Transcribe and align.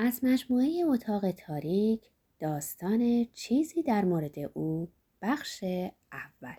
از 0.00 0.24
مجموعه 0.24 0.84
اتاق 0.86 1.30
تاریک 1.30 2.00
داستان 2.38 3.26
چیزی 3.34 3.82
در 3.82 4.04
مورد 4.04 4.38
او 4.54 4.88
بخش 5.22 5.64
اول. 6.12 6.56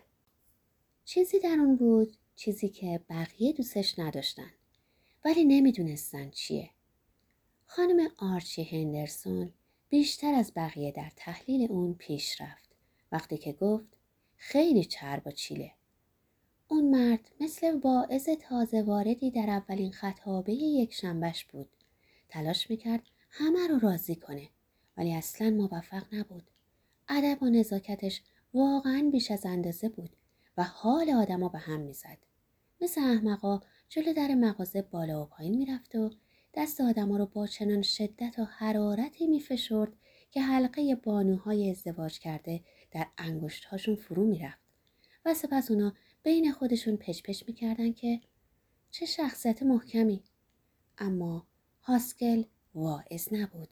چیزی 1.04 1.38
در 1.38 1.56
اون 1.58 1.76
بود 1.76 2.16
چیزی 2.36 2.68
که 2.68 3.00
بقیه 3.10 3.52
دوستش 3.52 3.98
نداشتن 3.98 4.50
ولی 5.24 5.44
نمی‌دونستن 5.44 6.30
چیه. 6.30 6.70
خانم 7.66 8.08
آرچی 8.18 8.64
هندرسون 8.64 9.52
بیشتر 9.88 10.34
از 10.34 10.52
بقیه 10.56 10.92
در 10.92 11.10
تحلیل 11.16 11.70
اون 11.70 11.94
پیش 11.94 12.40
رفت 12.40 12.76
وقتی 13.12 13.38
که 13.38 13.52
گفت 13.52 13.96
خیلی 14.36 14.84
چرب 14.84 15.22
و 15.26 15.30
چیله. 15.30 15.72
اون 16.68 16.90
مرد 16.90 17.30
مثل 17.40 17.78
واعظ 17.84 18.28
تازه 18.28 18.82
واردی 18.82 19.30
در 19.30 19.50
اولین 19.50 19.92
خطابه 19.92 20.52
یک 20.52 20.94
شنبش 20.94 21.44
بود. 21.44 21.68
تلاش 22.28 22.70
می‌کرد 22.70 23.02
همه 23.30 23.68
رو 23.68 23.78
راضی 23.78 24.14
کنه. 24.14 24.48
ولی 24.96 25.14
اصلا 25.14 25.50
موفق 25.50 26.14
نبود. 26.14 26.50
ادب 27.08 27.42
و 27.42 27.46
نزاکتش 27.46 28.22
واقعا 28.54 29.08
بیش 29.12 29.30
از 29.30 29.46
اندازه 29.46 29.88
بود 29.88 30.16
و 30.56 30.64
حال 30.64 31.10
آدما 31.10 31.48
به 31.48 31.58
هم 31.58 31.80
می‌زد. 31.80 32.18
مثل 32.80 33.00
احمقا 33.00 33.60
جلو 33.88 34.12
در 34.12 34.34
مغازه 34.34 34.82
بالا 34.82 35.22
و 35.22 35.26
پایین 35.26 35.56
می‌رفت 35.56 35.94
و 35.94 36.10
دست 36.54 36.80
آدما 36.80 37.16
رو 37.16 37.26
با 37.26 37.46
چنان 37.46 37.82
شدت 37.82 38.38
و 38.38 38.44
حرارتی 38.44 39.26
میفشرد 39.26 39.92
که 40.30 40.42
حلقه 40.42 40.94
بانوهای 40.94 41.70
ازدواج 41.70 42.18
کرده 42.18 42.60
در 42.90 43.06
انگشتهاشون 43.18 43.96
فرو 43.96 44.26
می‌رفت. 44.26 44.58
و 45.24 45.34
سپس 45.34 45.70
اونا 45.70 45.94
بین 46.22 46.52
خودشون 46.52 46.96
پچ 46.96 47.44
می‌کردن 47.46 47.92
که 47.92 48.20
چه 48.90 49.06
شخصیت 49.06 49.62
محکمی. 49.62 50.22
اما 50.98 51.46
هاسکل 51.82 52.42
واعظ 52.74 53.28
نبود 53.32 53.68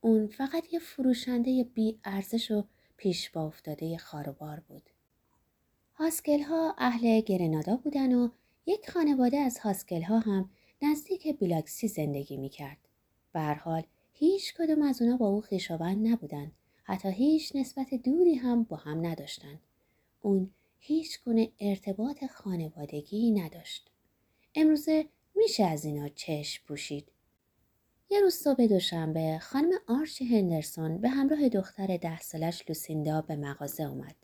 اون 0.00 0.26
فقط 0.26 0.72
یه 0.72 0.78
فروشنده 0.78 1.64
بی 1.64 1.98
ارزش 2.04 2.50
و 2.50 2.64
پیش 2.96 3.30
با 3.30 3.46
افتاده 3.46 3.98
خاروبار 3.98 4.60
بود 4.60 4.90
هاسکل 5.94 6.40
ها 6.40 6.74
اهل 6.78 7.20
گرنادا 7.20 7.76
بودن 7.76 8.14
و 8.14 8.28
یک 8.66 8.90
خانواده 8.90 9.36
از 9.36 9.58
هاسکل 9.58 10.02
ها 10.02 10.18
هم 10.18 10.50
نزدیک 10.82 11.38
بیلاکسی 11.38 11.88
زندگی 11.88 12.36
می‌کرد. 12.36 12.78
به 13.32 13.40
حال 13.40 13.82
هیچ 14.12 14.54
کدوم 14.54 14.82
از 14.82 15.02
اونا 15.02 15.16
با 15.16 15.26
او 15.26 15.40
خویشاوند 15.40 16.08
نبودن. 16.08 16.52
حتی 16.84 17.08
هیچ 17.08 17.56
نسبت 17.56 17.94
دوری 17.94 18.34
هم 18.34 18.62
با 18.62 18.76
هم 18.76 19.06
نداشتند. 19.06 19.60
اون 20.22 20.50
هیچ 20.78 21.24
گونه 21.24 21.52
ارتباط 21.60 22.24
خانوادگی 22.26 23.30
نداشت. 23.30 23.90
امروزه 24.54 25.06
میشه 25.34 25.64
از 25.64 25.84
اینا 25.84 26.08
چشم 26.08 26.64
پوشید. 26.66 27.08
یه 28.10 28.20
روز 28.20 28.34
صبح 28.34 28.66
دوشنبه 28.66 29.38
خانم 29.42 29.72
آرچی 29.88 30.24
هندرسون 30.24 30.98
به 30.98 31.08
همراه 31.08 31.48
دختر 31.48 31.96
ده 31.96 32.20
سالش 32.20 32.64
لوسیندا 32.68 33.20
به 33.20 33.36
مغازه 33.36 33.82
اومد. 33.82 34.16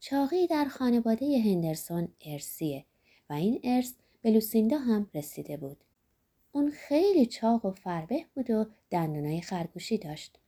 چاقی 0.00 0.46
در 0.46 0.64
خانواده 0.64 1.38
هندرسون 1.38 2.08
ارسیه 2.26 2.84
و 3.30 3.32
این 3.32 3.60
ارث 3.64 3.92
به 4.22 4.30
لوسیندا 4.30 4.78
هم 4.78 5.10
رسیده 5.14 5.56
بود. 5.56 5.84
اون 6.52 6.70
خیلی 6.70 7.26
چاق 7.26 7.64
و 7.64 7.70
فربه 7.70 8.24
بود 8.34 8.50
و 8.50 8.66
دندانای 8.90 9.40
خرگوشی 9.40 9.98
داشت 9.98 10.38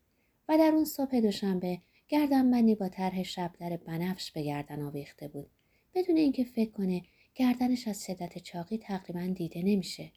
و 0.49 0.59
در 0.59 0.73
اون 0.75 0.85
صبح 0.85 1.21
دوشنبه 1.21 1.79
گردنبندی 2.09 2.75
با 2.75 2.89
طرح 2.89 3.23
شبدر 3.23 3.77
بنفش 3.77 4.31
به 4.33 4.43
گردن 4.43 4.83
آویخته 4.83 5.29
بود 5.29 5.51
بدون 5.95 6.17
اینکه 6.17 6.45
فکر 6.45 6.71
کنه 6.71 7.03
گردنش 7.35 7.89
از 7.89 8.05
شدت 8.07 8.39
چاقی 8.39 8.79
تقریبا 8.79 9.33
دیده 9.35 9.63
نمیشه. 9.63 10.13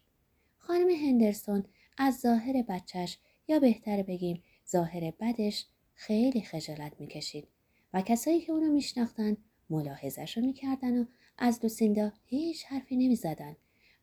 خانم 0.58 0.88
هندرسون 0.90 1.64
از 1.96 2.18
ظاهر 2.20 2.62
بچهش 2.68 3.18
یا 3.48 3.58
بهتر 3.58 4.02
بگیم 4.02 4.42
ظاهر 4.70 5.12
بدش 5.20 5.66
خیلی 5.94 6.40
خجالت 6.40 6.92
می‌کشید 7.00 7.48
و 7.92 8.02
کسایی 8.02 8.40
که 8.40 8.52
اونو 8.52 8.72
میشناختن 8.72 9.36
ملاحظش 9.70 10.36
رو 10.36 10.46
می‌کردن 10.46 10.98
و 10.98 11.04
از 11.38 11.60
لوسیندا 11.62 12.12
هیچ 12.24 12.64
حرفی 12.64 12.96
نمی‌زدن. 12.96 13.56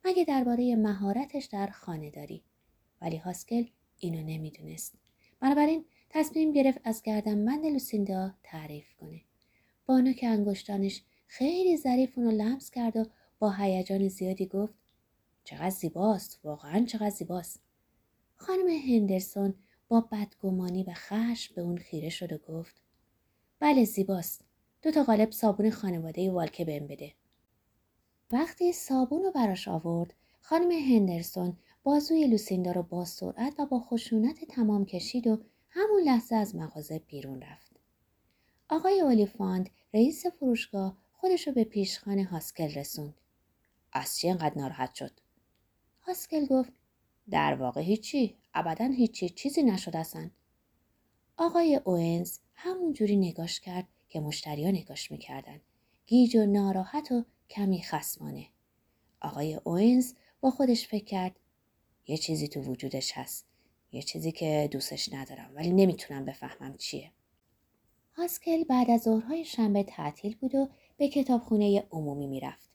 مگه 0.06 0.24
درباره 0.24 0.76
مهارتش 0.76 1.46
در 1.46 1.68
خانه 1.68 2.10
داری؟ 2.10 2.44
ولی 3.02 3.18
هاسکل 3.18 3.66
اینو 3.98 4.24
نمی‌دونست. 4.24 4.96
بنابراین 5.40 5.86
تصمیم 6.10 6.52
گرفت 6.52 6.82
از 6.84 7.02
گردنبند 7.02 7.66
لوسیندا 7.66 8.34
تعریف 8.44 8.94
کنه. 8.94 9.22
بانو 9.86 10.14
که 10.14 10.28
انگشتانش 10.28 11.02
خیلی 11.28 11.78
ظریف 11.78 12.18
اونو 12.18 12.32
لمس 12.32 12.72
کرد 12.72 12.98
و 12.98 13.06
با 13.40 13.52
هیجان 13.52 14.08
زیادی 14.08 14.46
گفت 14.46 14.74
چقدر 15.44 15.70
زیباست 15.70 16.40
واقعا 16.44 16.86
چقدر 16.86 17.10
زیباست. 17.10 17.62
خانم 18.48 18.68
هندرسون 18.68 19.54
با 19.88 20.02
بدگمانی 20.02 20.84
و 20.84 20.94
خشم 20.94 21.56
به 21.56 21.62
اون 21.62 21.78
خیره 21.78 22.10
شد 22.10 22.34
و 22.34 22.38
گفت 22.38 22.82
بله 23.60 23.86
زیباست. 23.86 24.46
دو 24.82 24.92
تا 24.92 25.04
قالب 25.04 25.32
صابون 25.32 25.70
خانواده 25.70 26.32
والکه 26.32 26.66
بهم 26.66 26.88
بده. 26.88 27.14
وقتی 28.32 28.74
صابون 28.74 29.24
رو 29.24 29.32
براش 29.32 29.68
آورد 29.68 30.14
خانم 30.42 30.72
هندرسون 30.72 31.58
بازوی 31.84 32.28
لوسیندا 32.28 32.72
رو 32.72 32.84
با 32.84 33.06
سرعت 33.06 33.60
و 33.60 33.66
با 33.66 33.80
خشونت 33.80 34.46
تمام 34.46 34.86
کشید 34.86 35.28
و 35.28 35.44
همون 35.70 36.02
لحظه 36.04 36.36
از 36.36 36.56
مغازه 36.56 37.00
بیرون 37.00 37.42
رفت. 37.42 37.72
آقای 38.70 39.02
اولیفاند 39.02 39.70
رئیس 39.94 40.26
فروشگاه 40.26 40.98
خودش 41.14 41.48
رو 41.48 41.54
به 41.54 41.64
پیشخانه 41.64 42.24
هاسکل 42.24 42.74
رسوند. 42.74 43.22
از 43.94 44.18
چی 44.18 44.30
انقدر 44.30 44.58
ناراحت 44.58 44.96
شد؟ 44.96 45.12
هاسکل 46.02 46.46
گفت 46.46 46.83
در 47.30 47.54
واقع 47.54 47.82
هیچی 47.82 48.38
ابدا 48.54 48.86
هیچی 48.86 49.30
چیزی 49.30 49.64
نشد 49.64 49.96
اصلا. 49.96 50.30
آقای 51.38 51.76
اوینز 51.76 52.40
همونجوری 52.56 53.16
نگاش 53.16 53.60
کرد 53.60 53.88
که 54.10 54.20
مشتریا 54.20 54.72
نگاش 54.72 55.12
می‌کردن. 55.12 55.62
گیج 56.06 56.36
و 56.36 56.46
ناراحت 56.46 57.12
و 57.12 57.26
کمی 57.50 57.84
خسمانه 57.84 58.48
آقای 59.22 59.60
اوینز 59.64 60.14
با 60.42 60.52
خودش 60.52 60.88
فکر 60.88 61.04
کرد 61.06 61.40
یه 62.08 62.18
چیزی 62.18 62.48
تو 62.48 62.62
وجودش 62.62 63.12
هست. 63.12 63.46
یه 63.92 64.02
چیزی 64.02 64.32
که 64.32 64.70
دوستش 64.72 65.14
ندارم 65.14 65.52
ولی 65.56 65.70
نمی‌تونم 65.70 66.26
بفهمم 66.26 66.78
چیه. 66.78 67.12
هاسکل 68.16 68.64
بعد 68.64 68.92
از 68.92 69.02
ظهرهای 69.02 69.46
شنبه 69.46 69.84
تعطیل 69.84 70.36
بود 70.36 70.56
و 70.56 70.70
به 70.98 71.08
کتابخونه 71.08 71.88
عمومی 71.92 72.28
می‌رفت. 72.28 72.70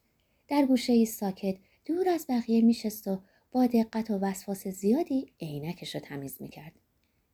در 0.48 0.66
گوشه 0.66 0.92
ای 0.92 1.06
ساکت 1.06 1.56
دور 1.84 2.08
از 2.08 2.26
بقیه 2.28 2.62
میشست 2.62 3.08
و 3.08 3.22
دقت 3.66 4.10
و 4.10 4.18
وسواس 4.18 4.68
زیادی 4.68 5.32
عینکش 5.40 5.94
رو 5.94 6.00
تمیز 6.00 6.36
می‌کرد. 6.40 6.72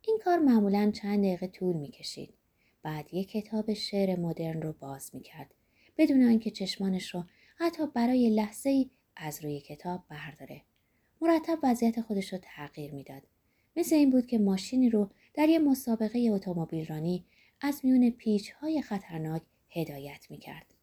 این 0.02 0.18
کار 0.24 0.38
معمولا 0.38 0.90
چند 0.90 1.18
دقیقه 1.18 1.46
طول 1.46 1.76
می‌کشید. 1.76 2.34
بعد 2.82 3.14
یک 3.14 3.30
کتاب 3.30 3.74
شعر 3.74 4.20
مدرن 4.20 4.62
رو 4.62 4.72
باز 4.80 5.10
می‌کرد. 5.14 5.54
بدون 5.98 6.22
آنکه 6.22 6.50
چشمانش 6.50 7.14
رو 7.14 7.24
حتی 7.56 7.86
برای 7.86 8.30
لحظه 8.30 8.70
ای 8.70 8.90
از 9.16 9.44
روی 9.44 9.60
کتاب 9.60 10.04
برداره. 10.08 10.62
مرتب 11.20 11.58
وضعیت 11.62 12.00
خودش 12.00 12.32
رو 12.32 12.38
تغییر 12.42 12.94
می‌داد. 12.94 13.22
مثل 13.76 13.96
این 13.96 14.10
بود 14.10 14.26
که 14.26 14.38
ماشینی 14.38 14.90
رو 14.90 15.10
در 15.34 15.48
یه 15.48 15.58
مسابقه 15.58 16.18
اتومبیل 16.32 16.86
رانی 16.86 17.24
از 17.60 17.80
میون 17.84 18.10
پیچ 18.10 18.50
های 18.50 18.82
خطرناک 18.82 19.42
هدایت 19.70 20.26
می‌کرد. 20.30 20.74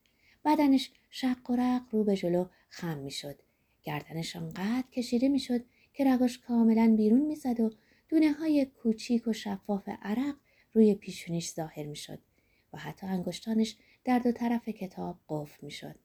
بدنش 0.45 0.91
شق 1.09 1.49
و 1.49 1.55
رق 1.55 1.81
رو 1.91 2.03
به 2.03 2.15
جلو 2.15 2.45
خم 2.69 2.97
می‌شد. 2.97 3.39
گردنش 3.83 4.35
آنقدر 4.35 4.87
کشیده 4.91 5.29
می‌شد 5.29 5.65
که 5.93 6.03
رگاش 6.03 6.39
کاملا 6.39 6.93
بیرون 6.97 7.21
می‌زد 7.21 7.59
و 7.59 7.71
دونه 8.09 8.31
های 8.31 8.65
کوچیک 8.65 9.27
و 9.27 9.33
شفاف 9.33 9.89
عرق 10.01 10.35
روی 10.73 10.95
پیشونیش 10.95 11.49
ظاهر 11.49 11.85
می‌شد 11.85 12.19
و 12.73 12.77
حتی 12.77 13.07
انگشتانش 13.07 13.75
در 14.03 14.19
دو 14.19 14.31
طرف 14.31 14.69
کتاب 14.69 15.19
قفل 15.29 15.65
می‌شد. 15.65 15.95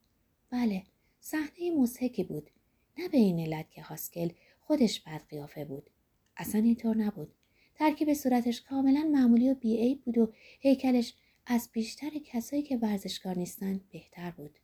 بله 0.51 0.83
صحنه 1.21 1.71
مزهکی 1.77 2.25
بود 2.25 2.51
نه 2.99 3.09
به 3.09 3.19
این 3.19 3.41
علت 3.41 3.71
که 3.71 3.83
هاسکل 3.83 4.29
خودش 4.61 5.01
بد 5.01 5.23
قیافه 5.29 5.65
بود. 5.65 5.91
اصلا 6.37 6.61
اینطور 6.61 6.97
نبود. 6.97 7.35
ترکیب 7.75 8.15
صورتش 8.15 8.61
کاملا 8.61 9.09
معمولی 9.13 9.51
و 9.51 9.55
بیعیب 9.55 10.05
بود 10.05 10.19
و 10.19 10.33
هیکلش 10.61 11.15
از 11.47 11.69
بیشتر 11.73 12.11
کسایی 12.25 12.63
که 12.63 12.77
ورزشکار 12.77 13.39
نیستن 13.39 13.81
بهتر 13.91 14.31
بود. 14.31 14.59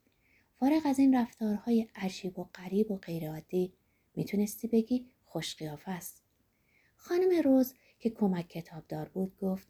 فارغ 0.63 0.81
از 0.85 0.99
این 0.99 1.15
رفتارهای 1.15 1.87
عجیب 1.95 2.39
و 2.39 2.43
غریب 2.43 2.91
و 2.91 2.97
غیرعادی 2.97 3.73
می‌تونستی 4.15 4.67
بگی 4.67 5.05
خوش 5.25 5.55
قیافه 5.55 5.91
است. 5.91 6.23
خانم 6.95 7.41
روز 7.43 7.73
که 7.99 8.09
کمک 8.09 8.47
کتابدار 8.47 9.09
بود 9.09 9.37
گفت 9.37 9.67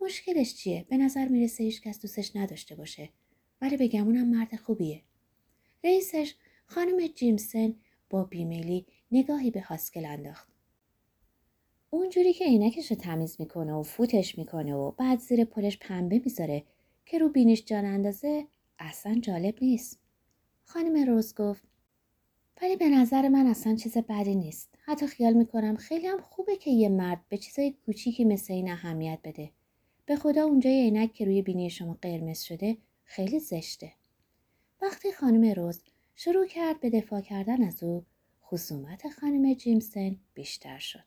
مشکلش 0.00 0.54
چیه؟ 0.54 0.86
به 0.88 0.96
نظر 0.96 1.28
می‌رسه 1.28 1.64
هیچ 1.64 1.82
کس 1.82 2.00
دوستش 2.00 2.36
نداشته 2.36 2.74
باشه. 2.74 3.08
ولی 3.60 3.76
به 3.76 3.88
گمونم 3.88 4.28
مرد 4.28 4.56
خوبیه. 4.56 5.02
رئیسش 5.84 6.34
خانم 6.66 7.06
جیمسن 7.06 7.74
با 8.10 8.24
بیمیلی 8.24 8.86
نگاهی 9.10 9.50
به 9.50 9.60
هاسکل 9.60 10.04
انداخت. 10.04 10.48
اونجوری 11.90 12.32
که 12.32 12.44
عینکش 12.44 12.90
رو 12.90 12.96
تمیز 12.96 13.36
می‌کنه 13.38 13.74
و 13.74 13.82
فوتش 13.82 14.38
می‌کنه 14.38 14.74
و 14.74 14.90
بعد 14.90 15.18
زیر 15.18 15.44
پلش 15.44 15.78
پنبه 15.78 16.22
می‌ذاره 16.24 16.64
که 17.06 17.18
رو 17.18 17.28
بینیش 17.28 17.64
جان 17.64 17.84
اندازه 17.84 18.46
اصلا 18.78 19.18
جالب 19.22 19.54
نیست 19.62 19.98
خانم 20.64 21.06
روز 21.06 21.34
گفت 21.34 21.62
ولی 22.62 22.76
به 22.76 22.88
نظر 22.88 23.28
من 23.28 23.46
اصلا 23.46 23.76
چیز 23.76 23.98
بدی 23.98 24.34
نیست 24.34 24.74
حتی 24.84 25.06
خیال 25.06 25.32
می‌کنم 25.32 25.76
خیلی 25.76 26.06
هم 26.06 26.20
خوبه 26.20 26.56
که 26.56 26.70
یه 26.70 26.88
مرد 26.88 27.20
به 27.28 27.38
چیزای 27.38 27.74
کوچیکی 27.86 28.24
مثل 28.24 28.52
این 28.52 28.70
اهمیت 28.70 29.18
بده. 29.24 29.50
به 30.06 30.16
خدا 30.16 30.44
اونجای 30.44 30.82
عینک 30.82 31.12
که 31.12 31.24
روی 31.24 31.42
بینی 31.42 31.70
شما 31.70 31.98
قرمز 32.02 32.40
شده 32.40 32.76
خیلی 33.04 33.38
زشته. 33.38 33.92
وقتی 34.82 35.12
خانم 35.12 35.52
روز 35.52 35.82
شروع 36.16 36.46
کرد 36.46 36.80
به 36.80 36.90
دفاع 36.90 37.20
کردن 37.20 37.62
از 37.62 37.82
او 37.82 38.04
خصومت 38.42 39.08
خانم 39.08 39.54
جیمسن 39.54 40.16
بیشتر 40.34 40.78
شد 40.78 41.04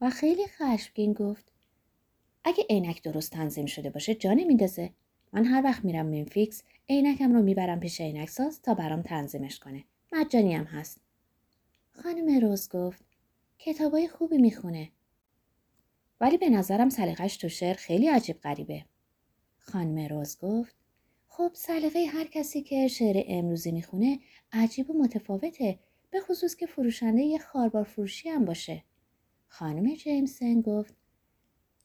و 0.00 0.10
خیلی 0.10 0.46
خشمگین 0.46 1.12
گفت 1.12 1.52
اگه 2.44 2.64
عینک 2.70 3.02
درست 3.02 3.32
تنظیم 3.32 3.66
شده 3.66 3.90
باشه 3.90 4.14
جا 4.14 4.32
نمیندازه 4.32 4.90
من 5.32 5.44
هر 5.44 5.62
وقت 5.64 5.84
میرم 5.84 6.06
منفیکس 6.06 6.62
عینکم 6.88 7.32
رو 7.32 7.42
می‌برم 7.42 7.80
پیش 7.80 8.00
عینک 8.00 8.28
ساز 8.30 8.62
تا 8.62 8.74
برام 8.74 9.02
تنظیمش 9.02 9.58
کنه. 9.58 9.84
مجانی 10.12 10.54
هم 10.54 10.64
هست. 10.64 11.00
خانم 11.90 12.40
روز 12.40 12.68
گفت 12.68 13.04
کتابای 13.58 14.08
خوبی 14.08 14.38
می‌خونه. 14.38 14.90
ولی 16.20 16.38
به 16.38 16.50
نظرم 16.50 16.88
سلیقش 16.88 17.36
تو 17.36 17.48
شعر 17.48 17.74
خیلی 17.74 18.08
عجیب 18.08 18.40
غریبه. 18.40 18.84
خانم 19.58 20.06
روز 20.06 20.38
گفت 20.38 20.76
خب 21.28 21.50
سلیقه 21.54 22.06
هر 22.06 22.24
کسی 22.24 22.62
که 22.62 22.88
شعر 22.88 23.24
امروزی 23.26 23.72
می‌خونه 23.72 24.18
عجیب 24.52 24.90
و 24.90 24.98
متفاوته 24.98 25.78
به 26.10 26.20
خصوص 26.20 26.56
که 26.56 26.66
فروشنده 26.66 27.22
یه 27.22 27.38
خاربار 27.38 27.84
فروشی 27.84 28.28
هم 28.28 28.44
باشه. 28.44 28.84
خانم 29.48 29.94
جیمسن 29.94 30.60
گفت 30.60 30.94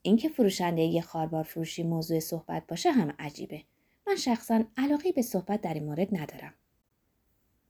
اینکه 0.06 0.30
فروشنده 0.30 0.82
یه 0.82 1.02
خاربار 1.02 1.44
فروشی 1.44 1.84
موضوع 1.84 2.20
صحبت 2.20 2.68
باشه 2.68 2.92
هم 2.92 3.14
عجیبه. 3.20 3.64
من 4.08 4.16
شخصا 4.16 4.64
علاقه 4.78 5.12
به 5.12 5.22
صحبت 5.22 5.62
در 5.62 5.74
این 5.74 5.84
مورد 5.84 6.18
ندارم. 6.18 6.54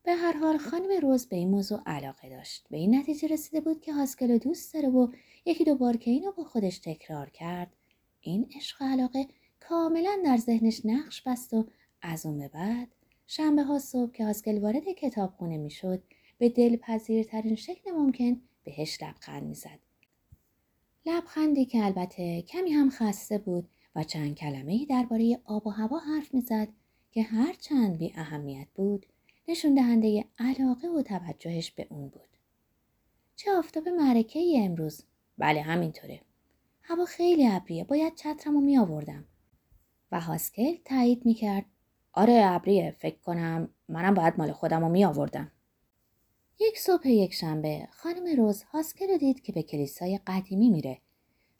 به 0.03 0.13
هر 0.13 0.37
حال 0.37 0.57
خانم 0.57 1.01
روز 1.01 1.25
به 1.25 1.35
این 1.35 1.49
موضوع 1.49 1.81
علاقه 1.85 2.29
داشت. 2.29 2.65
به 2.69 2.77
این 2.77 2.95
نتیجه 2.95 3.27
رسیده 3.27 3.61
بود 3.61 3.81
که 3.81 3.93
هاسکل 3.93 4.37
دوست 4.37 4.73
داره 4.73 4.89
و 4.89 5.07
یکی 5.45 5.63
دو 5.63 5.75
بار 5.75 5.97
که 5.97 6.11
اینو 6.11 6.31
با 6.31 6.43
خودش 6.43 6.77
تکرار 6.77 7.29
کرد 7.29 7.75
این 8.21 8.49
عشق 8.55 8.83
علاقه 8.83 9.27
کاملا 9.59 10.21
در 10.25 10.37
ذهنش 10.37 10.81
نقش 10.85 11.21
بست 11.21 11.53
و 11.53 11.67
از 12.01 12.25
اون 12.25 12.37
به 12.37 12.47
بعد 12.47 12.87
شنبه 13.27 13.63
ها 13.63 13.79
صبح 13.79 14.11
که 14.11 14.25
هاسکل 14.25 14.59
وارد 14.59 14.83
کتابخونه 14.97 15.57
می‌شد 15.57 16.03
به 16.37 16.49
دلپذیرترین 16.49 17.55
شکل 17.55 17.91
ممکن 17.91 18.41
بهش 18.63 19.03
لبخند 19.03 19.43
می‌زد. 19.43 19.79
لبخندی 21.05 21.65
که 21.65 21.85
البته 21.85 22.41
کمی 22.41 22.71
هم 22.71 22.89
خسته 22.89 23.37
بود 23.37 23.69
و 23.95 24.03
چند 24.03 24.35
کلمه 24.35 24.85
درباره 24.85 25.39
آب 25.45 25.67
و 25.67 25.69
هوا 25.69 25.99
حرف 25.99 26.33
می‌زد 26.33 26.67
که 27.11 27.23
هر 27.23 27.53
چند 27.53 27.97
بی 27.97 28.13
اهمیت 28.15 28.67
بود 28.75 29.05
نشون 29.47 29.73
دهنده 29.73 30.25
علاقه 30.39 30.87
و 30.87 31.01
توجهش 31.01 31.71
به 31.71 31.87
اون 31.89 32.07
بود. 32.07 32.27
چه 33.35 33.51
آفتاب 33.51 33.87
معرکه 33.87 34.39
ای 34.39 34.65
امروز؟ 34.65 35.03
بله 35.37 35.61
همینطوره. 35.61 36.21
هوا 36.81 37.05
خیلی 37.05 37.47
ابریه 37.47 37.83
باید 37.83 38.15
چترمو 38.15 38.61
می 38.61 38.77
آوردم. 38.77 39.25
و 40.11 40.19
هاسکل 40.19 40.75
تایید 40.85 41.25
می 41.25 41.33
کرد. 41.33 41.65
آره 42.13 42.41
ابریه 42.45 42.95
فکر 42.99 43.17
کنم 43.17 43.69
منم 43.89 44.13
باید 44.13 44.33
مال 44.37 44.51
خودم 44.51 44.81
رو 44.81 44.89
می 44.89 45.05
آوردم. 45.05 45.51
یک 46.59 46.79
صبح 46.79 47.07
یک 47.07 47.33
شنبه 47.33 47.87
خانم 47.91 48.35
روز 48.37 48.63
هاسکل 48.63 49.07
رو 49.07 49.17
دید 49.17 49.41
که 49.41 49.51
به 49.51 49.63
کلیسای 49.63 50.19
قدیمی 50.27 50.69
میره. 50.69 51.01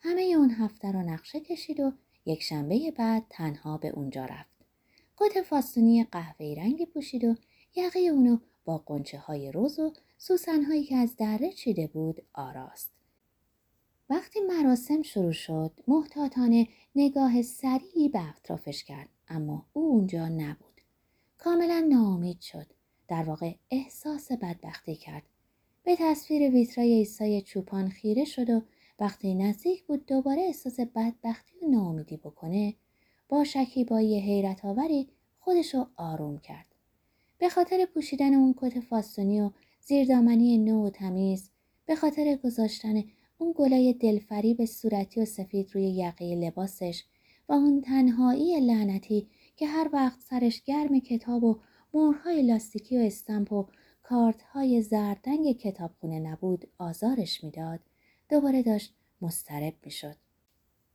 همه 0.01 0.22
اون 0.22 0.50
هفته 0.50 0.92
رو 0.92 1.01
نقشه 1.01 1.40
کشید 1.40 1.80
و 1.80 1.92
یک 2.25 2.44
شنبه 2.44 2.92
بعد 2.92 3.25
تنها 3.30 3.78
به 3.78 3.88
اونجا 3.88 4.25
رفت. 4.25 4.57
کت 5.18 5.42
فاستونی 5.42 6.04
قهوه‌ای 6.04 6.56
رنگی 6.56 6.86
پوشید 6.86 7.24
و 7.24 7.36
یقه 7.75 8.00
اونو 8.00 8.38
با 8.66 8.78
قنچه 8.78 9.18
های 9.18 9.51
روز 9.51 9.80
و 9.80 9.94
سوسن 10.18 10.63
هایی 10.63 10.84
که 10.84 10.96
از 10.96 11.16
دره 11.16 11.51
چیده 11.51 11.88
بود 11.88 12.22
آراست. 12.34 12.92
وقتی 14.10 14.39
مراسم 14.42 15.01
شروع 15.01 15.31
شد 15.31 15.72
محتاطانه 15.88 16.68
نگاه 16.96 17.42
سریعی 17.42 18.10
به 18.10 18.30
اطرافش 18.30 18.84
کرد 18.84 19.10
اما 19.28 19.66
او 19.74 19.84
اونجا 19.84 20.28
نبود. 20.28 20.81
کاملا 21.38 21.80
ناامید 21.89 22.42
شد. 22.42 22.68
در 23.13 23.24
واقع 23.24 23.54
احساس 23.71 24.31
بدبختی 24.31 24.95
کرد. 24.95 25.24
به 25.83 25.95
تصویر 26.00 26.51
ویترای 26.51 26.92
ایسای 26.94 27.42
چوپان 27.42 27.89
خیره 27.89 28.25
شد 28.25 28.50
و 28.50 28.62
وقتی 29.00 29.36
نزدیک 29.36 29.83
بود 29.83 30.06
دوباره 30.06 30.42
احساس 30.42 30.80
بدبختی 30.80 31.54
و 31.62 31.68
ناامیدی 31.69 32.18
بکنه 32.18 32.74
با 33.30 33.44
شکیبایی 33.44 34.19
حیرت 34.19 34.65
آوری 34.65 35.10
خودشو 35.39 35.86
آروم 35.95 36.38
کرد. 36.38 36.65
به 37.38 37.50
خاطر 37.50 37.86
پوشیدن 37.86 38.33
اون 38.33 38.56
کت 38.57 38.80
فاستونی 38.80 39.42
و 39.42 39.51
زیردامنی 39.80 40.57
نو 40.57 40.88
و 40.88 40.89
تمیز 40.89 41.50
به 41.86 41.95
خاطر 41.95 42.36
گذاشتن 42.44 43.04
اون 43.38 43.54
گلای 43.56 43.94
دلفریب 43.94 44.65
صورتی 44.65 45.21
و 45.21 45.25
سفید 45.25 45.71
روی 45.74 45.89
یقه 45.89 46.36
لباسش 46.36 47.04
و 47.50 47.54
اون 47.54 47.81
تنهایی 47.81 48.60
لعنتی 48.60 49.27
که 49.56 49.68
هر 49.68 49.89
وقت 49.94 50.19
سرش 50.19 50.63
گرم 50.63 51.00
کتاب 51.00 51.44
و 51.44 51.60
مورهای 51.94 52.42
لاستیکی 52.42 52.98
و 52.98 53.01
استمپ 53.01 53.54
و 53.54 53.68
کارتهای 54.04 54.81
زردنگ 54.81 55.57
کتابخونه 55.57 56.19
نبود 56.19 56.68
آزارش 56.78 57.44
می‌داد. 57.44 57.80
دوباره 58.30 58.63
داشت 58.63 58.94
مسترب 59.22 59.74
می‌شد. 59.86 60.16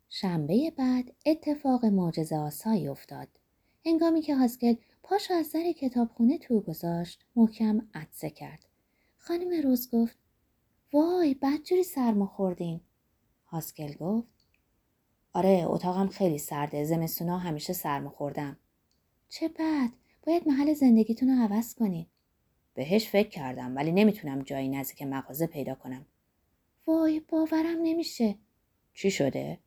شنبه 0.09 0.73
بعد 0.77 1.13
اتفاق 1.27 1.85
معجزه 1.85 2.37
آسایی 2.37 2.89
افتاد. 2.89 3.29
هنگامی 3.87 4.23
که 4.23 4.37
هاسکل 4.37 4.75
پاش 5.03 5.31
از 5.31 5.53
در 5.53 5.73
کتابخونه 5.73 6.39
تو 6.39 6.61
گذاشت 6.61 7.25
محکم 7.37 7.89
عدسه 7.95 8.31
کرد. 8.31 8.65
خانم 9.19 9.63
روز 9.63 9.91
گفت 9.91 10.19
وای 10.93 11.35
بدجوری 11.35 11.83
سرما 11.83 12.27
خوردین. 12.27 12.81
هاسکل 13.47 13.95
گفت 13.95 14.29
آره 15.33 15.65
اتاقم 15.67 16.09
خیلی 16.09 16.39
سرده 16.39 16.85
زمستونا 16.85 17.39
همیشه 17.39 17.73
سرما 17.73 18.11
خوردم. 18.11 18.57
چه 19.29 19.49
بد! 19.49 19.91
باید 20.29 20.49
محل 20.49 20.75
زندگیتون 20.75 21.29
رو 21.29 21.43
عوض 21.43 21.75
کنید 21.75 22.07
بهش 22.75 23.09
فکر 23.09 23.29
کردم 23.29 23.77
ولی 23.77 23.93
نمی‌تونم 23.93 24.43
جایی 24.43 24.69
نزدیک 24.69 25.03
مغازه 25.03 25.47
پیدا 25.47 25.75
کنم. 25.75 26.07
وای 26.87 27.21
باورم 27.21 27.79
نمیشه. 27.83 28.39
چی 28.95 29.11
شده؟ 29.11 29.59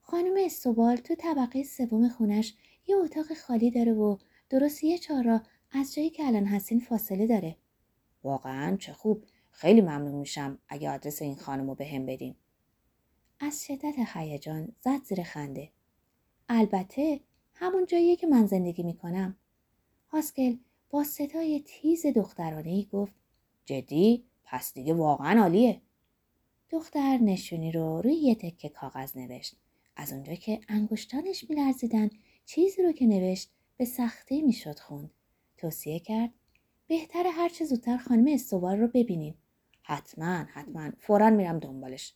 خانم 0.00 0.34
استوبال 0.38 0.96
تو 0.96 1.14
طبقه 1.14 1.62
سوم 1.62 2.08
خونش 2.08 2.54
یه 2.86 2.96
اتاق 2.96 3.34
خالی 3.34 3.70
داره 3.70 3.92
و 3.92 4.16
درست 4.50 4.84
یه 4.84 4.98
چهار 4.98 5.40
از 5.72 5.94
جایی 5.94 6.10
که 6.10 6.26
الان 6.26 6.44
هستین 6.44 6.80
فاصله 6.80 7.26
داره. 7.26 7.56
واقعا؟ 8.24 8.76
چه 8.76 8.92
خوب. 8.92 9.24
خیلی 9.50 9.80
ممنون 9.80 10.14
میشم 10.14 10.58
اگه 10.68 10.90
آدرس 10.90 11.22
این 11.22 11.36
خانم 11.36 11.68
رو 11.68 11.74
به 11.74 11.86
هم 11.86 12.06
بدین. 12.06 12.34
از 13.40 13.64
شدت 13.64 13.94
هیجان 14.14 14.72
زد 14.80 15.02
زیر 15.02 15.22
خنده. 15.22 15.70
البته 16.48 17.20
همون 17.54 17.86
جاییه 17.86 18.16
که 18.16 18.26
من 18.26 18.46
زندگی 18.46 18.82
می‌کنم. 18.82 19.36
هاسکل 20.12 20.56
با 20.90 21.04
صدای 21.04 21.60
تیز 21.66 22.06
دخترانه 22.06 22.70
ای 22.70 22.88
گفت 22.92 23.14
جدی؟ 23.64 24.24
پس 24.44 24.74
دیگه 24.74 24.94
واقعا 24.94 25.40
عالیه. 25.42 25.80
دختر 26.70 27.18
نشونی 27.18 27.72
رو 27.72 28.00
روی 28.00 28.14
یه 28.14 28.34
تکه 28.34 28.68
کاغذ 28.68 29.16
نوشت. 29.16 29.56
از 29.96 30.12
اونجا 30.12 30.34
که 30.34 30.60
انگشتانش 30.68 31.50
میلرزیدن 31.50 32.10
چیزی 32.46 32.82
رو 32.82 32.92
که 32.92 33.06
نوشت 33.06 33.50
به 33.76 33.84
سختی 33.84 34.42
می‌شد 34.42 34.78
خوند. 34.78 35.10
توصیه 35.56 35.98
کرد 35.98 36.30
بهتر 36.86 37.26
هرچه 37.26 37.64
زودتر 37.64 37.96
خانم 37.96 38.34
استوار 38.34 38.76
رو 38.76 38.88
ببینیم. 38.88 39.34
حتما 39.82 40.44
حتما. 40.52 40.90
فورا 40.98 41.30
میرم 41.30 41.58
دنبالش. 41.58 42.14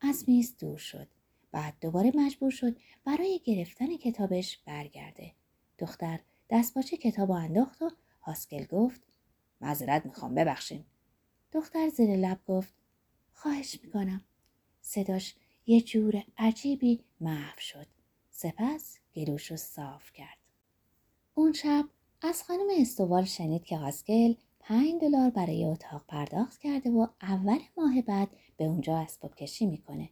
از 0.00 0.24
میز 0.28 0.56
دور 0.56 0.78
شد. 0.78 1.08
بعد 1.52 1.74
دوباره 1.80 2.12
مجبور 2.14 2.50
شد 2.50 2.76
برای 3.04 3.40
گرفتن 3.44 3.96
کتابش 3.96 4.58
برگرده. 4.58 5.32
دختر 5.78 6.20
دستپاچه 6.50 6.96
کتاب 6.96 7.30
انداخت 7.30 7.82
و 7.82 7.90
هاسکل 8.22 8.64
گفت 8.64 9.00
معذرت 9.60 10.06
می‌خوام 10.06 10.34
ببخشین. 10.34 10.84
دختر 11.52 11.88
زیر 11.88 12.16
لب 12.16 12.38
گفت 12.46 12.72
خواهش 13.32 13.78
می‌کنم. 13.82 14.24
صداش 14.80 15.34
یه 15.66 15.80
جور 15.80 16.22
عجیبی 16.38 17.00
محو 17.20 17.60
شد. 17.60 17.86
سپس 18.30 18.98
گلوش 19.14 19.50
رو 19.50 19.56
صاف 19.56 20.12
کرد. 20.12 20.38
اون 21.34 21.52
شب 21.52 21.84
از 22.22 22.42
خانم 22.42 22.66
استوال 22.78 23.24
شنید 23.24 23.64
که 23.64 23.76
هاسکل 23.76 24.34
پنج 24.60 25.00
دلار 25.00 25.30
برای 25.30 25.64
اتاق 25.64 26.04
پرداخت 26.08 26.60
کرده 26.60 26.90
و 26.90 27.06
اول 27.22 27.58
ماه 27.76 28.02
بعد 28.02 28.28
به 28.56 28.64
اونجا 28.64 28.98
اسباب 28.98 29.34
کشی 29.34 29.66
می‌کنه. 29.66 30.08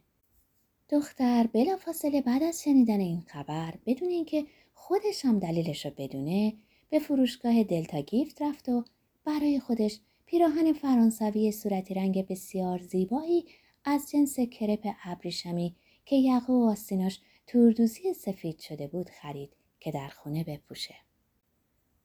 دختر 0.89 1.47
بلافاصله 1.47 2.21
بعد 2.21 2.43
از 2.43 2.63
شنیدن 2.63 2.99
این 2.99 3.21
خبر 3.21 3.73
بدون 3.85 4.09
اینکه 4.09 4.45
خودش 4.79 5.25
هم 5.25 5.39
دلیلش 5.39 5.85
رو 5.85 5.91
بدونه 5.97 6.53
به 6.89 6.99
فروشگاه 6.99 7.63
دلتا 7.63 8.01
گیفت 8.01 8.41
رفت 8.41 8.69
و 8.69 8.83
برای 9.25 9.59
خودش 9.59 9.99
پیراهن 10.25 10.73
فرانسوی 10.73 11.51
صورتی 11.51 11.93
رنگ 11.93 12.27
بسیار 12.27 12.79
زیبایی 12.79 13.45
از 13.85 14.11
جنس 14.11 14.39
کرپ 14.39 14.95
ابریشمی 15.03 15.75
که 16.05 16.15
یقه 16.15 16.53
و 16.53 16.69
آستیناش 16.71 17.19
توردوزی 17.47 18.13
سفید 18.13 18.59
شده 18.59 18.87
بود 18.87 19.09
خرید 19.09 19.49
که 19.79 19.91
در 19.91 20.07
خونه 20.07 20.43
بپوشه. 20.43 20.95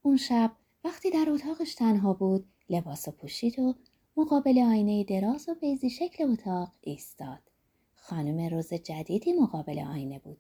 اون 0.02 0.16
شب 0.16 0.52
وقتی 0.84 1.10
در 1.10 1.26
اتاقش 1.30 1.74
تنها 1.74 2.12
بود 2.12 2.46
لباس 2.70 3.08
پوشید 3.08 3.58
و 3.58 3.74
مقابل 4.16 4.58
آینه 4.58 5.04
دراز 5.04 5.48
و 5.48 5.54
بیزی 5.54 5.90
شکل 5.90 6.24
اتاق 6.24 6.72
ایستاد. 6.80 7.42
خانم 7.94 8.48
روز 8.48 8.74
جدیدی 8.74 9.32
مقابل 9.32 9.78
آینه 9.78 10.18
بود. 10.18 10.38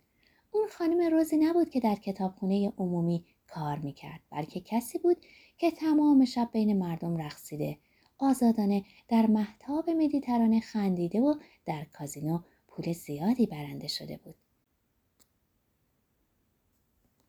اون 0.52 0.68
خانم 0.68 1.10
روزی 1.10 1.36
نبود 1.36 1.70
که 1.70 1.80
در 1.80 1.94
کتابخونه 1.94 2.72
عمومی 2.78 3.24
کار 3.48 3.78
می‌کرد 3.78 4.20
بلکه 4.30 4.60
کسی 4.60 4.98
بود 4.98 5.16
که 5.58 5.70
تمام 5.70 6.24
شب 6.24 6.48
بین 6.52 6.78
مردم 6.78 7.16
رقصیده 7.16 7.78
آزادانه 8.18 8.84
در 9.08 9.26
محتاب 9.26 9.90
مدیترانه 9.90 10.60
خندیده 10.60 11.20
و 11.20 11.34
در 11.66 11.84
کازینو 11.84 12.40
پول 12.68 12.92
زیادی 12.92 13.46
برنده 13.46 13.88
شده 13.88 14.16
بود. 14.16 14.34